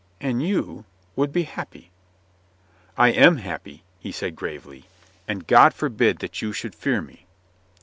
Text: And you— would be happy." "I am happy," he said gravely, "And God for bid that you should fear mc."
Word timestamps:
And 0.19 0.41
you— 0.41 0.85
would 1.15 1.31
be 1.31 1.43
happy." 1.43 1.91
"I 2.97 3.09
am 3.09 3.37
happy," 3.37 3.83
he 3.99 4.11
said 4.11 4.35
gravely, 4.35 4.85
"And 5.27 5.45
God 5.45 5.75
for 5.75 5.89
bid 5.89 6.17
that 6.25 6.41
you 6.41 6.53
should 6.53 6.73
fear 6.73 7.03
mc." 7.03 7.27